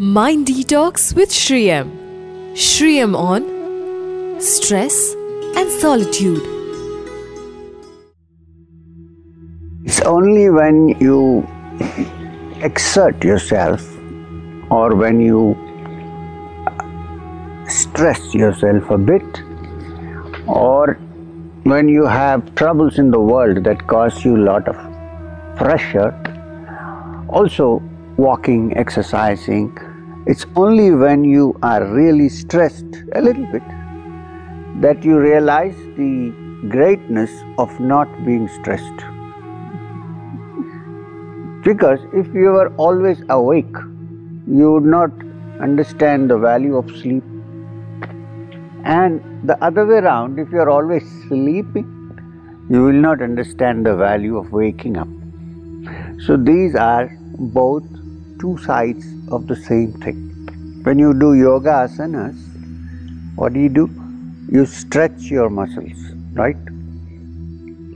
Mind 0.00 0.46
Detox 0.46 1.12
with 1.12 1.32
Sri 1.32 1.68
M. 1.68 1.90
Shriyam 2.54 3.16
on 3.16 4.40
stress 4.40 4.94
and 5.56 5.68
solitude. 5.80 6.40
It's 9.84 10.00
only 10.02 10.50
when 10.50 10.90
you 11.00 11.44
exert 12.62 13.24
yourself 13.24 13.82
or 14.70 14.94
when 14.94 15.18
you 15.18 15.56
stress 17.66 18.32
yourself 18.32 18.88
a 18.90 18.98
bit 18.98 19.42
or 20.46 20.94
when 21.64 21.88
you 21.88 22.06
have 22.06 22.54
troubles 22.54 23.00
in 23.00 23.10
the 23.10 23.18
world 23.18 23.64
that 23.64 23.84
cause 23.88 24.24
you 24.24 24.36
a 24.36 24.44
lot 24.52 24.68
of 24.68 24.76
pressure 25.56 26.14
also 27.30 27.82
walking 28.16 28.76
exercising 28.76 29.76
it's 30.32 30.46
only 30.56 30.90
when 31.02 31.24
you 31.24 31.44
are 31.62 31.84
really 31.84 32.28
stressed 32.28 32.98
a 33.14 33.20
little 33.20 33.46
bit 33.52 33.68
that 34.82 35.04
you 35.04 35.18
realize 35.18 35.76
the 35.96 36.32
greatness 36.74 37.30
of 37.58 37.78
not 37.80 38.12
being 38.26 38.46
stressed 38.58 39.06
because 41.70 42.06
if 42.12 42.26
you 42.42 42.52
were 42.58 42.68
always 42.76 43.24
awake 43.38 43.82
you 44.60 44.72
would 44.72 44.92
not 44.98 45.10
understand 45.60 46.30
the 46.30 46.38
value 46.38 46.76
of 46.76 46.96
sleep 46.98 47.24
and 48.84 49.20
the 49.44 49.62
other 49.62 49.86
way 49.86 49.96
around, 49.96 50.38
if 50.38 50.50
you 50.50 50.58
are 50.58 50.70
always 50.70 51.02
sleeping, 51.28 51.86
you 52.70 52.82
will 52.84 53.00
not 53.08 53.22
understand 53.22 53.84
the 53.84 53.94
value 53.94 54.36
of 54.36 54.52
waking 54.52 54.96
up. 54.96 55.08
So 56.26 56.36
these 56.36 56.74
are 56.74 57.10
both 57.38 57.84
two 58.38 58.56
sides 58.58 59.06
of 59.30 59.46
the 59.46 59.56
same 59.56 59.92
thing. 59.92 60.16
When 60.84 60.98
you 60.98 61.12
do 61.12 61.34
yoga 61.34 61.70
asanas, 61.86 62.36
what 63.36 63.52
do 63.52 63.60
you 63.60 63.68
do? 63.68 63.90
You 64.50 64.64
stretch 64.64 65.22
your 65.22 65.50
muscles, 65.50 65.98
right? 66.32 66.56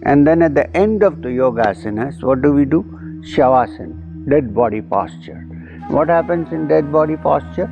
And 0.04 0.26
then 0.26 0.42
at 0.42 0.54
the 0.54 0.76
end 0.76 1.02
of 1.02 1.22
the 1.22 1.32
yoga 1.32 1.62
asanas, 1.62 2.22
what 2.22 2.42
do 2.42 2.52
we 2.52 2.64
do? 2.64 2.82
Shavasana, 3.22 4.28
dead 4.28 4.54
body 4.54 4.82
posture. 4.82 5.40
What 5.88 6.08
happens 6.08 6.52
in 6.52 6.68
dead 6.68 6.92
body 6.92 7.16
posture? 7.16 7.70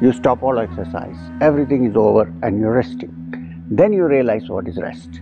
You 0.00 0.12
stop 0.12 0.42
all 0.42 0.58
exercise, 0.58 1.16
everything 1.40 1.84
is 1.84 1.96
over, 1.96 2.32
and 2.42 2.60
you're 2.60 2.72
resting. 2.72 3.14
Then 3.70 3.92
you 3.92 4.06
realize 4.06 4.48
what 4.48 4.68
is 4.68 4.76
rest. 4.76 5.20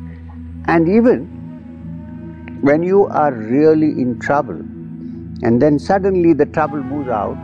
And 0.67 0.89
even 0.89 2.61
when 2.63 2.83
you 2.83 3.07
are 3.07 3.33
really 3.33 3.91
in 3.91 4.19
trouble, 4.19 4.61
and 5.43 5.61
then 5.61 5.79
suddenly 5.79 6.33
the 6.33 6.47
trouble 6.47 6.83
moves 6.83 7.09
out, 7.09 7.37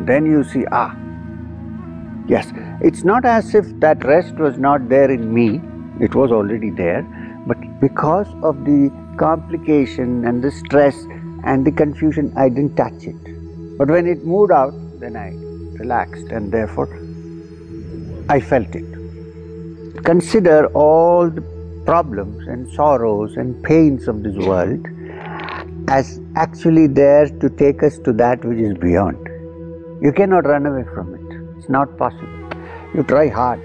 then 0.00 0.26
you 0.26 0.44
see, 0.44 0.64
ah, 0.72 0.94
yes, 2.26 2.52
it's 2.80 3.04
not 3.04 3.24
as 3.24 3.54
if 3.54 3.66
that 3.80 4.04
rest 4.04 4.34
was 4.34 4.58
not 4.58 4.88
there 4.88 5.10
in 5.10 5.32
me, 5.32 5.60
it 6.00 6.14
was 6.14 6.30
already 6.30 6.70
there, 6.70 7.02
but 7.46 7.56
because 7.80 8.28
of 8.42 8.64
the 8.64 8.90
complication 9.18 10.24
and 10.24 10.42
the 10.42 10.50
stress 10.50 10.96
and 11.44 11.66
the 11.66 11.72
confusion, 11.72 12.32
I 12.36 12.48
didn't 12.48 12.76
touch 12.76 13.04
it. 13.04 13.78
But 13.78 13.88
when 13.88 14.06
it 14.06 14.24
moved 14.24 14.52
out, 14.52 14.74
then 15.00 15.16
I 15.16 15.32
relaxed 15.78 16.28
and 16.30 16.52
therefore 16.52 16.88
I 18.28 18.40
felt 18.40 18.74
it. 18.74 20.04
Consider 20.04 20.66
all 20.68 21.30
the 21.30 21.42
problems 21.86 22.46
and 22.46 22.68
sorrows 22.72 23.36
and 23.36 23.62
pains 23.62 24.08
of 24.08 24.22
this 24.22 24.36
world 24.36 24.86
as 25.88 26.20
actually 26.36 26.86
there 26.86 27.26
to 27.26 27.48
take 27.50 27.82
us 27.82 27.98
to 28.00 28.12
that 28.12 28.44
which 28.44 28.58
is 28.58 28.76
beyond. 28.78 29.18
You 30.02 30.12
cannot 30.12 30.46
run 30.46 30.66
away 30.66 30.84
from 30.94 31.14
it. 31.14 31.58
It's 31.58 31.68
not 31.68 31.96
possible. 31.96 32.50
You 32.94 33.02
try 33.02 33.28
hard, 33.28 33.60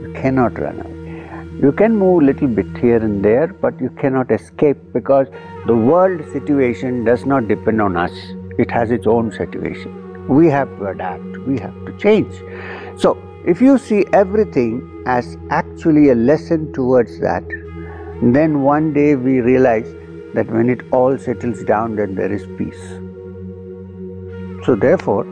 you 0.00 0.12
cannot 0.14 0.58
run 0.58 0.80
away. 0.80 1.60
You 1.60 1.72
can 1.72 1.96
move 1.96 2.22
little 2.22 2.48
bit 2.48 2.76
here 2.78 2.96
and 2.96 3.24
there, 3.24 3.46
but 3.48 3.80
you 3.80 3.90
cannot 3.90 4.30
escape 4.30 4.78
because 4.92 5.28
the 5.66 5.76
world 5.76 6.20
situation 6.32 7.04
does 7.04 7.24
not 7.24 7.48
depend 7.48 7.80
on 7.80 7.96
us. 7.96 8.12
It 8.58 8.70
has 8.70 8.90
its 8.90 9.06
own 9.06 9.32
situation 9.32 10.06
we 10.28 10.48
have 10.48 10.68
to 10.78 10.86
adapt, 10.86 11.38
we 11.46 11.58
have 11.58 11.74
to 11.86 11.96
change. 11.98 12.32
So, 13.00 13.16
if 13.46 13.60
you 13.60 13.78
see 13.78 14.04
everything 14.12 15.04
as 15.06 15.36
actually 15.50 16.10
a 16.10 16.14
lesson 16.14 16.72
towards 16.72 17.20
that, 17.20 17.44
then 18.22 18.62
one 18.62 18.92
day 18.92 19.14
we 19.14 19.40
realize 19.40 19.94
that 20.36 20.50
when 20.50 20.70
it 20.70 20.82
all 20.92 21.18
settles 21.18 21.64
down, 21.64 21.96
then 21.96 22.14
there 22.14 22.32
is 22.32 22.46
peace. 22.58 22.82
So, 24.66 24.74
therefore, 24.74 25.24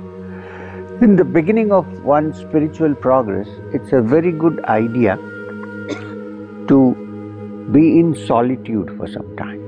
in 1.03 1.17
the 1.17 1.25
beginning 1.25 1.73
of 1.73 2.05
one's 2.05 2.39
spiritual 2.39 2.95
progress, 2.95 3.49
it's 3.73 3.93
a 3.93 4.01
very 4.01 4.33
good 4.33 4.65
idea 4.65 5.17
to 6.69 6.79
be 7.73 7.99
in 7.99 8.15
solitude 8.27 8.97
for 8.97 9.07
some 9.07 9.37
time. 9.37 9.61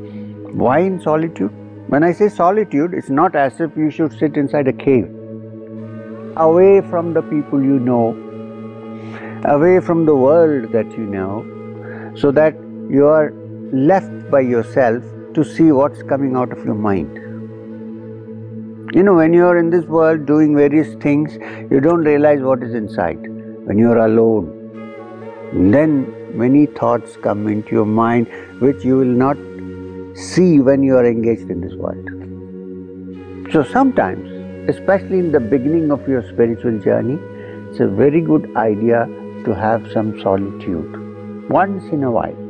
Why 0.56 0.78
in 0.80 1.00
solitude? 1.00 1.52
When 1.88 2.02
I 2.02 2.12
say 2.12 2.28
solitude, 2.28 2.94
it's 2.94 3.10
not 3.10 3.36
as 3.36 3.60
if 3.60 3.76
you 3.76 3.90
should 3.90 4.12
sit 4.18 4.36
inside 4.36 4.68
a 4.68 4.72
cave 4.72 5.12
away 6.36 6.80
from 6.82 7.12
the 7.14 7.22
people 7.22 7.62
you 7.62 7.78
know, 7.78 8.14
away 9.44 9.80
from 9.80 10.06
the 10.06 10.14
world 10.14 10.72
that 10.72 10.90
you 10.92 11.06
know, 11.06 12.14
so 12.16 12.30
that 12.30 12.54
you 12.90 13.06
are 13.06 13.32
left 13.72 14.30
by 14.30 14.40
yourself 14.40 15.02
to 15.36 15.44
see 15.44 15.70
what's 15.70 16.02
coming 16.02 16.36
out 16.36 16.52
of 16.52 16.64
your 16.64 16.74
mind. 16.74 17.22
You 18.94 19.02
know, 19.02 19.14
when 19.14 19.32
you 19.32 19.46
are 19.46 19.58
in 19.58 19.70
this 19.70 19.84
world 19.84 20.26
doing 20.26 20.54
various 20.56 20.94
things, 21.02 21.34
you 21.70 21.80
don't 21.80 22.04
realize 22.04 22.40
what 22.40 22.62
is 22.62 22.74
inside. 22.74 23.18
When 23.66 23.78
you 23.78 23.90
are 23.90 24.06
alone, 24.06 24.52
then 25.72 26.38
many 26.44 26.66
thoughts 26.66 27.16
come 27.16 27.48
into 27.48 27.70
your 27.72 27.86
mind 27.86 28.28
which 28.60 28.84
you 28.84 28.96
will 28.96 29.16
not 29.24 29.36
see 30.14 30.60
when 30.60 30.82
you 30.82 30.96
are 30.96 31.06
engaged 31.06 31.50
in 31.50 31.60
this 31.60 31.74
world. 31.74 33.52
So 33.52 33.62
sometimes 33.62 34.36
especially 34.68 35.18
in 35.18 35.30
the 35.32 35.40
beginning 35.40 35.92
of 35.92 36.08
your 36.08 36.22
spiritual 36.28 36.78
journey, 36.80 37.18
it's 37.70 37.80
a 37.80 37.86
very 37.86 38.20
good 38.20 38.56
idea 38.56 39.06
to 39.44 39.54
have 39.54 39.86
some 39.92 40.20
solitude 40.20 41.48
once 41.48 41.84
in 41.92 42.02
a 42.02 42.10
while. 42.10 42.45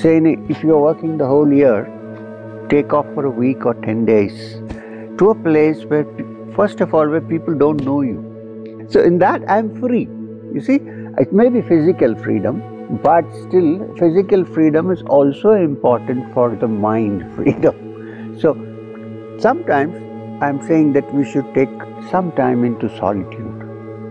Say, 0.00 0.16
if 0.48 0.62
you're 0.64 0.80
working 0.80 1.18
the 1.18 1.26
whole 1.26 1.52
year, 1.52 1.84
take 2.70 2.94
off 2.94 3.04
for 3.14 3.26
a 3.26 3.30
week 3.30 3.66
or 3.66 3.74
10 3.74 4.06
days 4.06 4.54
to 5.18 5.28
a 5.30 5.34
place 5.34 5.84
where, 5.84 6.06
first 6.56 6.80
of 6.80 6.94
all, 6.94 7.06
where 7.06 7.20
people 7.20 7.54
don't 7.54 7.84
know 7.84 8.00
you. 8.00 8.86
So, 8.88 9.02
in 9.02 9.18
that, 9.18 9.42
I'm 9.50 9.78
free. 9.78 10.08
You 10.54 10.62
see, 10.62 10.80
it 11.18 11.34
may 11.34 11.50
be 11.50 11.60
physical 11.60 12.14
freedom, 12.16 12.62
but 13.02 13.24
still, 13.42 13.94
physical 13.98 14.46
freedom 14.46 14.90
is 14.90 15.02
also 15.02 15.52
important 15.52 16.32
for 16.32 16.56
the 16.56 16.68
mind 16.68 17.30
freedom. 17.36 18.38
So, 18.40 18.54
sometimes 19.38 19.94
I'm 20.42 20.66
saying 20.66 20.94
that 20.94 21.12
we 21.12 21.30
should 21.30 21.54
take 21.54 21.70
some 22.10 22.32
time 22.32 22.64
into 22.64 22.88
solitude. 22.96 23.51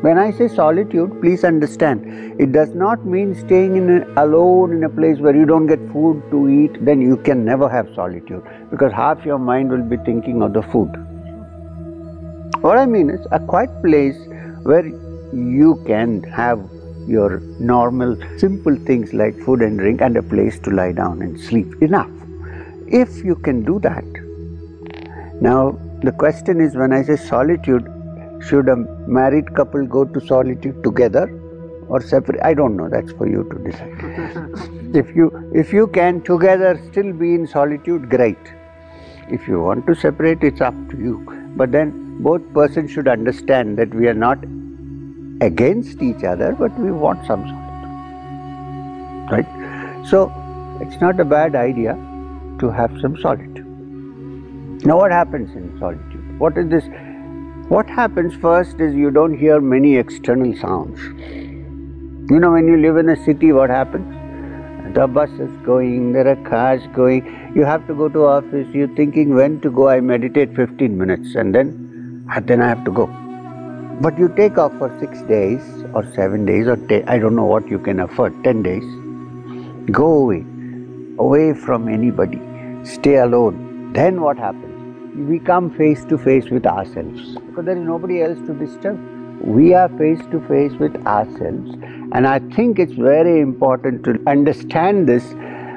When 0.01 0.17
I 0.17 0.31
say 0.31 0.47
solitude, 0.47 1.21
please 1.21 1.43
understand, 1.43 2.41
it 2.41 2.51
does 2.51 2.73
not 2.73 3.05
mean 3.05 3.35
staying 3.35 3.75
in 3.75 4.01
a, 4.01 4.23
alone 4.23 4.73
in 4.73 4.83
a 4.83 4.89
place 4.89 5.19
where 5.19 5.35
you 5.35 5.45
don't 5.45 5.67
get 5.67 5.79
food 5.91 6.23
to 6.31 6.49
eat, 6.49 6.83
then 6.83 7.01
you 7.01 7.17
can 7.17 7.45
never 7.45 7.69
have 7.69 7.87
solitude 7.93 8.43
because 8.71 8.91
half 8.91 9.23
your 9.23 9.37
mind 9.37 9.69
will 9.69 9.83
be 9.83 9.97
thinking 9.97 10.41
of 10.41 10.53
the 10.53 10.63
food. 10.63 10.89
What 12.61 12.79
I 12.79 12.87
mean 12.87 13.11
is 13.11 13.25
a 13.31 13.39
quiet 13.39 13.69
place 13.83 14.17
where 14.63 14.87
you 15.33 15.83
can 15.85 16.23
have 16.23 16.59
your 17.07 17.39
normal, 17.59 18.17
simple 18.39 18.75
things 18.75 19.13
like 19.13 19.37
food 19.39 19.61
and 19.61 19.77
drink 19.77 20.01
and 20.01 20.17
a 20.17 20.23
place 20.23 20.57
to 20.59 20.71
lie 20.71 20.93
down 20.93 21.21
and 21.21 21.39
sleep. 21.39 21.79
Enough. 21.81 22.09
If 22.87 23.23
you 23.23 23.35
can 23.35 23.63
do 23.63 23.79
that, 23.81 24.03
now 25.41 25.79
the 26.01 26.11
question 26.11 26.59
is 26.59 26.75
when 26.75 26.91
I 26.91 27.03
say 27.03 27.17
solitude, 27.17 27.87
should 28.47 28.69
a 28.69 28.75
married 29.07 29.53
couple 29.55 29.85
go 29.85 30.05
to 30.05 30.19
solitude 30.19 30.83
together 30.83 31.29
or 31.87 32.01
separate? 32.01 32.41
I 32.43 32.53
don't 32.53 32.75
know. 32.75 32.89
That's 32.89 33.11
for 33.13 33.27
you 33.27 33.43
to 33.51 33.59
decide. 33.69 34.95
if 34.95 35.15
you 35.15 35.51
if 35.53 35.73
you 35.73 35.87
can 35.87 36.21
together 36.21 36.79
still 36.91 37.13
be 37.13 37.33
in 37.35 37.47
solitude, 37.47 38.09
great. 38.09 38.37
If 39.29 39.47
you 39.47 39.61
want 39.61 39.87
to 39.87 39.95
separate, 39.95 40.43
it's 40.43 40.61
up 40.61 40.73
to 40.89 40.97
you. 40.97 41.15
But 41.55 41.71
then 41.71 42.21
both 42.21 42.41
persons 42.53 42.91
should 42.91 43.07
understand 43.07 43.77
that 43.77 43.93
we 43.93 44.07
are 44.07 44.13
not 44.13 44.43
against 45.41 46.01
each 46.01 46.23
other, 46.23 46.53
but 46.53 46.77
we 46.79 46.91
want 46.91 47.25
some 47.25 47.47
solitude. 47.47 47.61
Right? 49.31 50.07
So 50.07 50.31
it's 50.81 50.99
not 50.99 51.19
a 51.19 51.25
bad 51.25 51.55
idea 51.55 51.93
to 52.59 52.69
have 52.69 52.99
some 52.99 53.17
solitude. 53.17 53.65
Now, 54.85 54.97
what 54.97 55.11
happens 55.11 55.55
in 55.55 55.77
solitude? 55.79 56.39
What 56.39 56.57
is 56.57 56.69
this? 56.69 56.83
What 57.71 57.89
happens 57.89 58.33
first 58.35 58.81
is 58.81 58.93
you 58.93 59.11
don't 59.11 59.33
hear 59.33 59.61
many 59.61 59.95
external 59.95 60.53
sounds. 60.57 60.99
You 62.29 62.37
know, 62.37 62.51
when 62.51 62.67
you 62.67 62.75
live 62.75 62.97
in 62.97 63.07
a 63.07 63.15
city, 63.23 63.53
what 63.53 63.69
happens? 63.69 64.93
The 64.93 65.07
bus 65.07 65.29
is 65.39 65.49
going, 65.65 66.11
there 66.11 66.27
are 66.27 66.35
cars 66.49 66.81
going, 66.93 67.23
you 67.55 67.63
have 67.63 67.87
to 67.87 67.93
go 67.93 68.09
to 68.09 68.25
office, 68.25 68.67
you're 68.73 68.93
thinking 68.97 69.33
when 69.35 69.61
to 69.61 69.71
go, 69.71 69.87
I 69.87 70.01
meditate 70.01 70.53
15 70.53 70.97
minutes 70.97 71.35
and 71.35 71.55
then, 71.55 72.25
and 72.29 72.45
then 72.45 72.61
I 72.61 72.67
have 72.67 72.83
to 72.83 72.91
go. 72.91 73.05
But 74.01 74.19
you 74.19 74.27
take 74.35 74.57
off 74.57 74.77
for 74.77 74.93
six 74.99 75.21
days 75.21 75.61
or 75.93 76.03
seven 76.13 76.45
days 76.45 76.67
or 76.67 76.75
ten, 76.75 77.07
I 77.07 77.19
don't 77.19 77.37
know 77.37 77.45
what 77.45 77.69
you 77.69 77.79
can 77.79 78.01
afford, 78.01 78.43
ten 78.43 78.63
days. 78.63 78.83
Go 79.89 80.11
away, 80.23 80.43
away 81.19 81.53
from 81.53 81.87
anybody, 81.87 82.41
stay 82.83 83.15
alone. 83.15 83.93
Then 83.93 84.19
what 84.19 84.37
happens? 84.37 84.80
We 85.15 85.39
come 85.39 85.69
face 85.71 86.05
to 86.05 86.17
face 86.17 86.49
with 86.49 86.65
ourselves 86.65 87.35
because 87.47 87.65
there 87.65 87.77
is 87.77 87.83
nobody 87.83 88.21
else 88.21 88.39
to 88.47 88.53
disturb. 88.53 88.99
We 89.41 89.73
are 89.73 89.89
face 89.97 90.21
to 90.31 90.39
face 90.47 90.71
with 90.73 90.95
ourselves, 91.05 91.71
and 92.13 92.27
I 92.27 92.39
think 92.55 92.79
it's 92.79 92.93
very 92.93 93.41
important 93.41 94.03
to 94.05 94.21
understand 94.27 95.09
this 95.09 95.33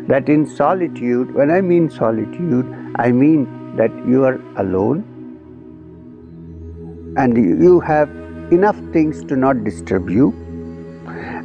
that 0.08 0.28
in 0.28 0.46
solitude, 0.46 1.34
when 1.34 1.50
I 1.50 1.62
mean 1.62 1.90
solitude, 1.90 2.66
I 2.96 3.10
mean 3.10 3.76
that 3.76 3.90
you 4.06 4.24
are 4.24 4.40
alone 4.56 5.02
and 7.16 7.36
you 7.36 7.80
have 7.80 8.08
enough 8.52 8.76
things 8.92 9.24
to 9.24 9.36
not 9.36 9.64
disturb 9.64 10.10
you 10.10 10.32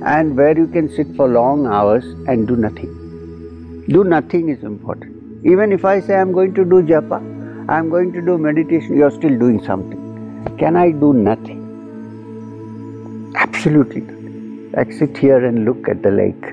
and 0.06 0.36
where 0.38 0.58
you 0.58 0.68
can 0.68 0.90
sit 0.90 1.08
for 1.16 1.28
long 1.28 1.66
hours 1.68 2.06
and 2.28 2.48
do 2.48 2.56
nothing. 2.56 3.86
Do 3.90 4.04
nothing 4.04 4.50
is 4.50 4.64
important. 4.64 5.16
Even 5.46 5.72
if 5.72 5.86
I 5.86 6.00
say 6.02 6.16
I'm 6.16 6.32
going 6.34 6.54
to 6.56 6.66
do 6.66 6.84
japa, 6.84 7.39
I'm 7.70 7.90
going 7.90 8.12
to 8.14 8.22
do 8.22 8.38
meditation, 8.40 8.98
you're 8.98 9.12
still 9.12 9.38
doing 9.38 9.64
something. 9.64 10.56
Can 10.58 10.76
I 10.76 10.92
do 10.92 11.14
nothing? 11.14 11.60
Absolutely 13.38 14.02
nothing. 14.02 14.98
Sit 14.98 15.18
here 15.18 15.46
and 15.46 15.66
look 15.66 15.88
at 15.88 16.02
the 16.02 16.12
lake. 16.12 16.44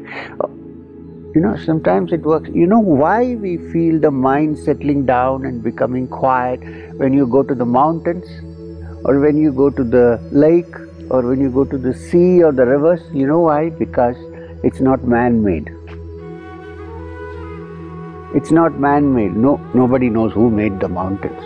You 1.34 1.40
know, 1.40 1.56
sometimes 1.64 2.12
it 2.12 2.20
works. 2.22 2.50
You 2.52 2.66
know 2.66 2.80
why 2.80 3.34
we 3.34 3.56
feel 3.72 4.00
the 4.00 4.10
mind 4.10 4.58
settling 4.58 5.06
down 5.06 5.44
and 5.44 5.62
becoming 5.62 6.08
quiet 6.08 6.60
when 6.98 7.12
you 7.12 7.26
go 7.26 7.42
to 7.42 7.54
the 7.54 7.64
mountains 7.64 8.26
or 9.04 9.20
when 9.20 9.36
you 9.36 9.52
go 9.52 9.70
to 9.70 9.84
the 9.84 10.20
lake 10.32 10.74
or 11.10 11.22
when 11.22 11.40
you 11.40 11.50
go 11.50 11.64
to 11.64 11.78
the 11.78 11.94
sea 11.94 12.42
or 12.42 12.52
the 12.52 12.66
rivers? 12.66 13.00
You 13.12 13.26
know 13.26 13.40
why? 13.40 13.70
Because 13.70 14.16
it's 14.64 14.80
not 14.80 15.04
man 15.04 15.42
made. 15.44 15.75
It's 18.34 18.50
not 18.50 18.78
man 18.78 19.14
made. 19.14 19.36
No, 19.36 19.56
nobody 19.74 20.10
knows 20.10 20.32
who 20.32 20.50
made 20.50 20.80
the 20.80 20.88
mountains. 20.88 21.42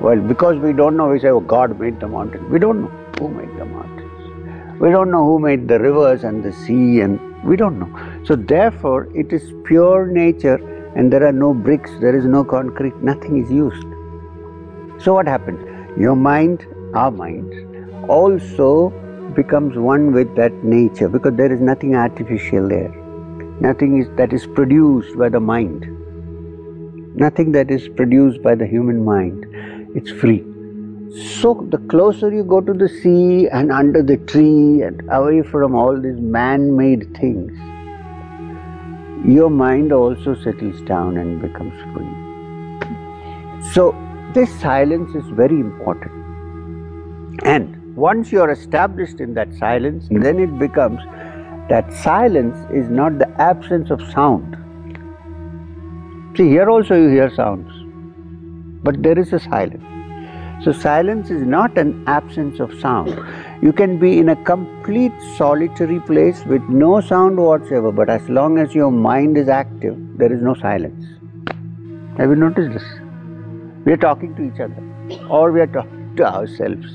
Well, 0.00 0.20
because 0.20 0.58
we 0.58 0.72
don't 0.72 0.96
know, 0.96 1.08
we 1.08 1.20
say, 1.20 1.28
oh, 1.28 1.40
God 1.40 1.78
made 1.78 2.00
the 2.00 2.08
mountains. 2.08 2.50
We 2.50 2.58
don't 2.58 2.82
know 2.82 2.90
who 3.18 3.28
made 3.28 3.56
the 3.58 3.64
mountains. 3.64 4.80
We 4.80 4.90
don't 4.90 5.10
know 5.10 5.24
who 5.24 5.38
made 5.38 5.68
the 5.68 5.78
rivers 5.78 6.24
and 6.24 6.42
the 6.42 6.52
sea 6.52 7.00
and 7.00 7.20
we 7.44 7.56
don't 7.56 7.78
know. 7.78 8.24
So 8.24 8.34
therefore, 8.34 9.08
it 9.14 9.32
is 9.32 9.52
pure 9.64 10.06
nature 10.06 10.56
and 10.96 11.12
there 11.12 11.24
are 11.26 11.32
no 11.32 11.54
bricks, 11.54 11.90
there 12.00 12.16
is 12.16 12.24
no 12.24 12.42
concrete, 12.44 12.96
nothing 12.96 13.42
is 13.42 13.50
used. 13.50 13.86
So 15.02 15.14
what 15.14 15.26
happens? 15.26 15.60
Your 15.98 16.16
mind, 16.16 16.66
our 16.94 17.10
mind, 17.10 17.52
also 18.08 18.90
becomes 19.36 19.76
one 19.76 20.12
with 20.12 20.34
that 20.36 20.52
nature 20.64 21.08
because 21.08 21.34
there 21.36 21.52
is 21.52 21.60
nothing 21.60 21.94
artificial 21.94 22.68
there. 22.68 22.90
Nothing 23.60 23.98
is 23.98 24.08
that 24.16 24.32
is 24.32 24.46
produced 24.46 25.16
by 25.16 25.28
the 25.28 25.40
mind. 25.40 25.91
Nothing 27.14 27.52
that 27.52 27.70
is 27.70 27.88
produced 27.88 28.42
by 28.42 28.54
the 28.54 28.66
human 28.66 29.04
mind. 29.04 29.44
It's 29.94 30.10
free. 30.10 30.44
So 31.40 31.66
the 31.68 31.78
closer 31.88 32.32
you 32.32 32.42
go 32.42 32.60
to 32.62 32.72
the 32.72 32.88
sea 32.88 33.48
and 33.48 33.70
under 33.70 34.02
the 34.02 34.16
tree 34.16 34.80
and 34.80 35.02
away 35.10 35.42
from 35.42 35.74
all 35.74 36.00
these 36.00 36.18
man-made 36.18 37.14
things, 37.14 37.52
your 39.26 39.50
mind 39.50 39.92
also 39.92 40.34
settles 40.34 40.80
down 40.82 41.18
and 41.18 41.40
becomes 41.40 41.74
free. 41.92 42.08
So 43.72 43.94
this 44.32 44.50
silence 44.60 45.14
is 45.14 45.28
very 45.32 45.60
important. 45.60 46.12
And 47.44 47.94
once 47.94 48.32
you 48.32 48.40
are 48.40 48.50
established 48.50 49.20
in 49.20 49.34
that 49.34 49.52
silence, 49.54 50.08
then 50.10 50.40
it 50.40 50.58
becomes 50.58 50.98
that 51.68 51.92
silence 51.92 52.56
is 52.72 52.88
not 52.88 53.18
the 53.18 53.28
absence 53.38 53.90
of 53.90 54.00
sound. 54.10 54.56
See, 56.34 56.48
here 56.48 56.70
also 56.70 56.94
you 56.94 57.08
hear 57.08 57.28
sounds, 57.34 57.70
but 58.82 59.02
there 59.02 59.18
is 59.18 59.34
a 59.34 59.38
silence. 59.38 59.84
So 60.64 60.72
silence 60.72 61.28
is 61.28 61.42
not 61.42 61.76
an 61.76 62.04
absence 62.06 62.58
of 62.58 62.72
sound. 62.80 63.20
You 63.60 63.72
can 63.72 63.98
be 63.98 64.18
in 64.18 64.30
a 64.30 64.36
complete 64.36 65.12
solitary 65.36 66.00
place 66.00 66.42
with 66.46 66.62
no 66.70 67.02
sound 67.02 67.36
whatsoever, 67.36 67.92
but 67.92 68.08
as 68.08 68.26
long 68.30 68.58
as 68.58 68.74
your 68.74 68.90
mind 68.90 69.36
is 69.36 69.48
active, 69.48 69.94
there 70.16 70.32
is 70.32 70.40
no 70.40 70.54
silence. 70.54 71.04
Have 72.16 72.30
you 72.30 72.36
noticed 72.36 72.72
this? 72.72 72.84
We 73.84 73.92
are 73.92 73.98
talking 73.98 74.34
to 74.36 74.42
each 74.42 74.60
other 74.60 75.28
or 75.28 75.52
we 75.52 75.60
are 75.60 75.66
talking 75.66 76.16
to 76.16 76.24
ourselves. 76.24 76.86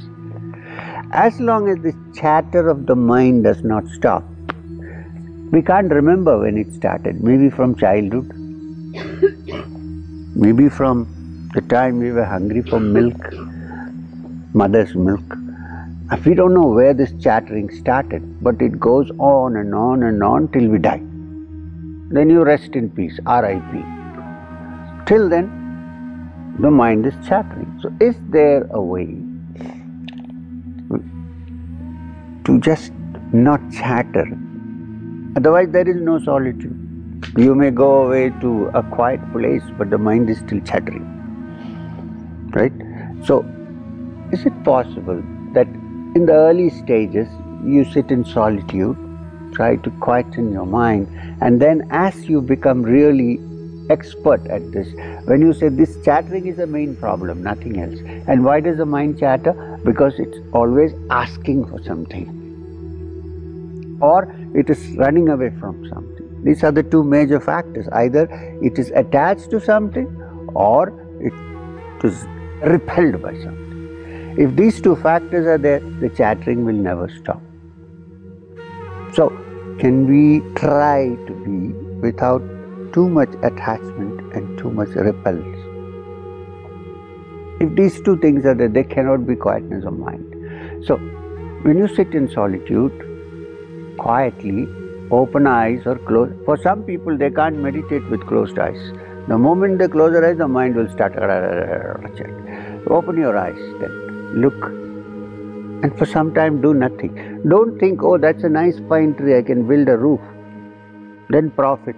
As 1.12 1.40
long 1.40 1.70
as 1.70 1.78
the 1.84 1.94
chatter 2.16 2.70
of 2.70 2.88
the 2.88 2.96
mind 2.96 3.44
does 3.44 3.64
not 3.64 3.88
stop, 3.90 4.24
we 5.52 5.62
can't 5.62 5.92
remember 5.92 6.40
when 6.40 6.58
it 6.58 6.74
started. 6.74 7.24
Maybe 7.24 7.52
from 7.52 7.76
childhood, 7.76 8.32
maybe 10.36 10.70
from 10.70 11.08
the 11.54 11.62
time 11.62 12.00
we 12.00 12.12
were 12.12 12.26
hungry 12.26 12.62
for 12.62 12.80
milk 12.80 13.34
mother's 14.54 14.96
milk. 14.96 15.36
We 16.26 16.34
don't 16.34 16.54
know 16.54 16.68
where 16.68 16.94
this 16.94 17.12
chattering 17.22 17.70
started, 17.70 18.42
but 18.42 18.62
it 18.62 18.80
goes 18.80 19.12
on 19.20 19.58
and 19.58 19.76
on 19.76 20.04
and 20.04 20.24
on 20.24 20.48
till 20.50 20.68
we 20.68 20.78
die. 20.78 21.02
Then 22.10 22.30
you 22.30 22.44
rest 22.44 22.76
in 22.76 22.90
peace, 22.90 23.20
R.I.P. 23.26 23.84
Till 25.06 25.30
then, 25.30 25.48
the 26.60 26.72
mind 26.72 27.06
is 27.06 27.14
chattering. 27.28 27.80
So, 27.82 27.94
is 28.00 28.16
there 28.30 28.64
a 28.72 28.82
way 28.82 29.08
to 32.46 32.60
just 32.62 32.94
not 33.34 33.60
chatter? 33.72 34.26
Otherwise, 35.36 35.70
there 35.72 35.88
is 35.88 36.02
no 36.02 36.20
solitude. 36.20 36.87
You 37.36 37.54
may 37.56 37.72
go 37.72 38.06
away 38.06 38.30
to 38.42 38.68
a 38.74 38.84
quiet 38.84 39.20
place, 39.32 39.64
but 39.78 39.90
the 39.90 39.98
mind 39.98 40.30
is 40.30 40.38
still 40.40 40.62
chattering. 40.62 41.06
Right? 42.52 42.72
So, 43.26 43.46
is 44.32 44.46
it 44.46 44.64
possible 44.64 45.22
that 45.54 45.68
in 46.16 46.26
the 46.26 46.34
early 46.34 46.70
stages 46.70 47.28
you 47.64 47.84
sit 47.86 48.12
in 48.12 48.24
solitude, 48.26 48.98
try 49.54 49.76
to 49.76 49.90
quieten 50.00 50.52
your 50.52 50.66
mind, 50.66 51.08
and 51.42 51.62
then 51.62 51.88
as 51.92 52.28
you 52.30 52.42
become 52.42 52.82
really 52.82 53.40
expert 53.90 54.46
at 54.48 54.72
this, 54.72 54.88
when 55.26 55.42
you 55.42 55.54
say 55.54 55.70
this 55.70 55.98
chattering 56.04 56.48
is 56.48 56.58
the 56.58 56.68
main 56.68 56.96
problem, 56.96 57.44
nothing 57.44 57.80
else. 57.80 58.00
And 58.28 58.44
why 58.44 58.62
does 58.62 58.78
the 58.78 58.86
mind 58.86 59.20
chatter? 59.20 59.54
Because 59.84 60.14
it's 60.18 60.38
always 60.54 60.94
asking 61.10 61.66
for 61.66 61.82
something. 61.84 62.34
Or 64.02 64.34
it 64.54 64.70
is 64.70 64.80
running 64.98 65.30
away 65.30 65.52
from 65.60 65.88
something. 65.90 66.17
These 66.48 66.64
are 66.64 66.72
the 66.72 66.84
two 66.84 67.04
major 67.04 67.42
factors. 67.42 67.88
Either 67.92 68.22
it 68.62 68.80
is 68.80 68.92
attached 68.96 69.50
to 69.52 69.60
something 69.60 70.08
or 70.56 70.94
it 71.20 72.06
is 72.06 72.26
repelled 72.62 73.22
by 73.22 73.34
something. 73.34 74.36
If 74.38 74.56
these 74.56 74.80
two 74.80 74.96
factors 74.96 75.46
are 75.46 75.58
there, 75.58 75.82
the 75.82 76.10
chattering 76.10 76.64
will 76.64 76.80
never 76.86 77.10
stop. 77.10 77.42
So, 79.14 79.28
can 79.80 80.08
we 80.08 80.40
try 80.56 81.18
to 81.28 81.34
be 81.44 81.74
without 82.08 82.42
too 82.94 83.10
much 83.10 83.30
attachment 83.44 84.34
and 84.34 84.58
too 84.58 84.72
much 84.72 84.90
repulse? 84.90 85.58
If 87.60 87.76
these 87.76 88.02
two 88.02 88.18
things 88.20 88.46
are 88.46 88.56
there, 88.56 88.70
there 88.70 88.86
cannot 88.86 89.28
be 89.28 89.36
quietness 89.36 89.84
of 89.84 90.00
mind. 90.00 90.86
So, 90.86 90.96
when 91.64 91.78
you 91.78 91.88
sit 91.90 92.16
in 92.16 92.30
solitude, 92.30 92.94
quietly, 93.98 94.68
open 95.12 95.48
eyes 95.48 95.86
or 95.86 95.98
close. 96.00 96.32
For 96.46 96.58
some 96.58 96.84
people, 96.84 97.18
they 97.18 97.30
can't 97.30 97.58
meditate 97.58 98.10
with 98.10 98.26
closed 98.28 98.60
eyes. 98.60 98.92
The 99.28 99.38
moment 99.38 99.80
they 99.80 99.88
close 99.88 100.14
their 100.14 100.26
eyes, 100.26 100.38
the 100.38 100.48
mind 100.48 100.76
will 100.76 100.90
start. 100.90 101.14
Open 102.90 103.18
your 103.18 103.38
eyes 103.38 103.60
then 103.82 104.08
look 104.42 104.72
and 105.84 105.96
for 105.98 106.06
some 106.06 106.34
time 106.34 106.62
do 106.62 106.74
nothing. 106.74 107.42
Don't 107.48 107.80
think, 107.80 108.02
oh, 108.02 108.18
that's 108.18 108.44
a 108.44 108.50
nice 108.50 108.80
pine 108.90 109.14
tree, 109.16 109.38
I 109.38 109.42
can 109.44 109.68
build 109.68 109.88
a 109.90 109.98
roof. 109.98 110.20
Then 111.30 111.52
profit, 111.52 111.96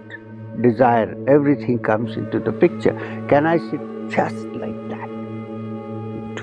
desire, 0.60 1.16
everything 1.28 1.78
comes 1.78 2.16
into 2.16 2.38
the 2.38 2.52
picture. 2.52 2.92
Can 3.28 3.46
I 3.46 3.58
sit 3.70 3.80
just 4.10 4.44
like 4.62 4.88
that, 4.90 5.08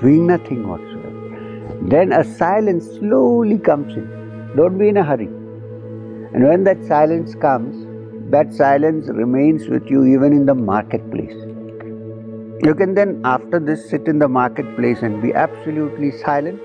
doing 0.00 0.26
nothing 0.26 0.68
whatsoever? 0.68 1.78
Then 1.82 2.12
a 2.12 2.24
silence 2.24 2.86
slowly 2.98 3.58
comes 3.58 3.94
in. 3.94 4.52
Don't 4.56 4.78
be 4.78 4.88
in 4.88 4.96
a 4.96 5.04
hurry. 5.04 5.28
And 6.34 6.44
when 6.44 6.64
that 6.64 6.84
silence 6.84 7.34
comes, 7.34 7.86
that 8.30 8.52
silence 8.52 9.08
remains 9.08 9.68
with 9.68 9.88
you 9.88 10.04
even 10.04 10.32
in 10.32 10.44
the 10.46 10.54
marketplace. 10.54 11.34
You 12.62 12.74
can 12.74 12.94
then, 12.94 13.20
after 13.24 13.58
this, 13.58 13.88
sit 13.88 14.08
in 14.08 14.18
the 14.18 14.28
marketplace 14.28 15.02
and 15.02 15.22
be 15.22 15.32
absolutely 15.32 16.10
silent 16.10 16.60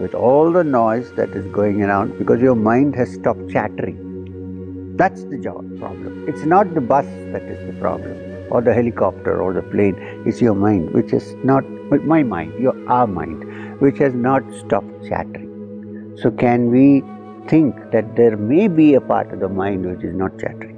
with 0.00 0.14
all 0.14 0.50
the 0.50 0.64
noise 0.64 1.12
that 1.12 1.30
is 1.30 1.46
going 1.52 1.82
around 1.82 2.18
because 2.18 2.40
your 2.40 2.56
mind 2.56 2.96
has 2.96 3.12
stopped 3.12 3.48
chattering. 3.50 4.96
That's 4.96 5.24
the 5.24 5.38
job, 5.38 5.64
problem. 5.78 6.24
It's 6.26 6.44
not 6.44 6.74
the 6.74 6.80
bus 6.80 7.06
that 7.32 7.42
is 7.42 7.66
the 7.66 7.78
problem, 7.78 8.16
or 8.50 8.62
the 8.62 8.74
helicopter, 8.74 9.40
or 9.40 9.52
the 9.52 9.62
plane. 9.62 9.94
It's 10.26 10.40
your 10.40 10.54
mind, 10.54 10.92
which 10.92 11.12
is 11.12 11.34
not, 11.44 11.64
my 12.04 12.22
mind, 12.22 12.54
your 12.58 12.74
our 12.88 13.06
mind, 13.06 13.44
which 13.80 13.98
has 13.98 14.14
not 14.14 14.42
stopped 14.54 15.06
chattering. 15.06 16.16
So, 16.22 16.30
can 16.30 16.70
we 16.70 17.04
think 17.48 17.74
that 17.92 18.16
there 18.16 18.36
may 18.36 18.68
be 18.68 18.94
a 18.94 19.00
part 19.00 19.32
of 19.32 19.40
the 19.40 19.48
mind 19.48 19.84
which 19.84 20.04
is 20.04 20.14
not 20.14 20.38
chattering? 20.38 20.76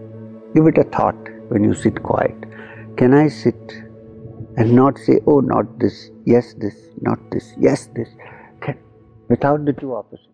Give 0.54 0.66
it 0.66 0.78
a 0.78 0.84
thought 0.84 1.16
when 1.48 1.64
you 1.64 1.74
sit 1.74 2.02
quiet. 2.02 2.36
Can 2.96 3.14
I 3.14 3.28
sit 3.28 3.72
and 4.56 4.72
not 4.74 4.98
say, 4.98 5.20
oh, 5.26 5.40
not 5.40 5.78
this, 5.78 6.10
yes, 6.24 6.54
this, 6.54 6.74
not 7.00 7.18
this, 7.30 7.52
yes, 7.58 7.88
this, 7.94 8.08
Can, 8.60 8.78
without 9.28 9.64
the 9.64 9.72
two 9.72 9.94
opposites? 9.94 10.24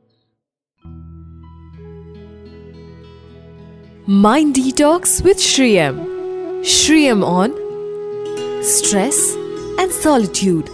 Mind 4.07 4.55
Detox 4.55 5.23
with 5.25 5.41
Sri 5.41 5.79
M. 5.79 5.99
Shriyam 6.63 7.25
on 7.25 7.53
stress 8.63 9.35
and 9.79 9.91
solitude. 9.93 10.71